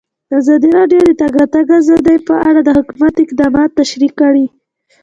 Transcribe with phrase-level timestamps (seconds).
[0.39, 4.45] ازادي راډیو د د تګ راتګ ازادي په اړه د حکومت اقدامات تشریح کړي.